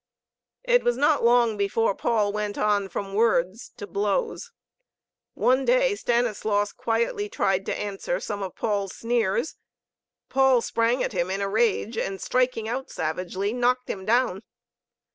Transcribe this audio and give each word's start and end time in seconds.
It 0.63 0.83
was 0.83 0.97
not 0.97 1.23
long 1.23 1.57
before 1.57 1.93
Paul 1.93 2.33
went 2.33 2.57
on 2.57 2.89
from 2.89 3.13
words 3.13 3.71
to 3.77 3.85
blows. 3.85 4.51
One 5.35 5.63
day 5.63 5.93
Stanislaus 5.93 6.71
quietly 6.73 7.29
tried 7.29 7.67
to 7.67 7.79
answer 7.79 8.19
some 8.19 8.41
of 8.41 8.55
Paul's 8.55 8.95
sneers. 8.95 9.57
Paul 10.27 10.61
sprang 10.61 11.03
at 11.03 11.13
him 11.13 11.29
in 11.29 11.39
a 11.41 11.47
rage 11.47 11.99
and, 11.99 12.19
striking 12.19 12.67
out 12.67 12.89
savagely, 12.89 13.53
knocked 13.53 13.91
him 13.91 14.03
down. 14.03 14.41